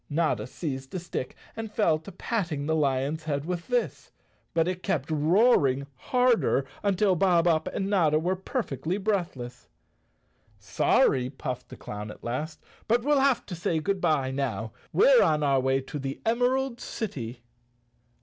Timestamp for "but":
4.51-4.67, 12.87-13.03